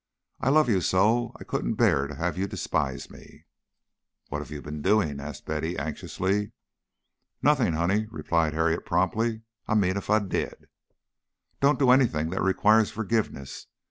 [0.39, 3.45] I love you so I couldn't bear to have you despise me."
[4.29, 6.53] "What have you been doing?" asked Betty, anxiously.
[7.43, 9.43] "Nothing, honey," replied Harriet, promptly.
[9.67, 10.67] "I mean if I did."
[11.59, 13.67] "Don't do anything that requires forgiveness.